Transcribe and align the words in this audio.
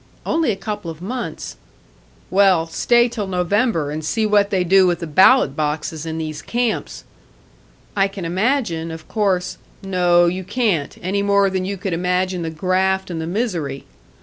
"Only 0.25 0.51
a 0.51 0.55
couple 0.55 0.89
of 0.89 0.99
months." 0.99 1.57
"Well, 2.31 2.65
stay 2.65 3.07
till 3.07 3.27
November, 3.27 3.91
and 3.91 4.03
see 4.03 4.25
what 4.25 4.49
they 4.49 4.63
do 4.63 4.87
with 4.87 4.97
the 4.97 5.05
ballot 5.05 5.55
boxes 5.55 6.07
in 6.07 6.17
these 6.17 6.41
camps!" 6.41 7.03
"I 7.95 8.07
can 8.07 8.25
imagine, 8.25 8.89
of 8.89 9.07
course" 9.07 9.59
"No, 9.83 10.25
you 10.25 10.43
can't. 10.43 10.97
Any 11.03 11.21
more 11.21 11.51
than 11.51 11.65
you 11.65 11.77
could 11.77 11.93
imagine 11.93 12.41
the 12.41 12.49
graft 12.49 13.11
and 13.11 13.21
the 13.21 13.27
misery!" 13.27 13.85